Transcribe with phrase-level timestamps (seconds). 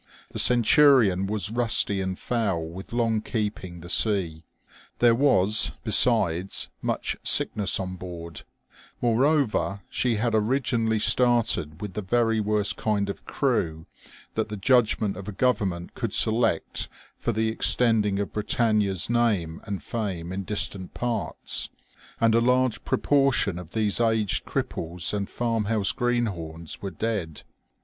[0.31, 4.43] The Centurion was rusty and foul with long keeping the sea;
[4.97, 8.41] there was, besides, much sickness on board;
[8.99, 13.85] moreover, she had originally started with the very worst kind of crew
[14.33, 16.89] that the judgment of a Government could select
[17.19, 21.69] for the extending of Britannia's name and fame in distant parts;
[22.19, 27.43] and a large proportion of these aged cripples and farmhouse greenhorns were dead.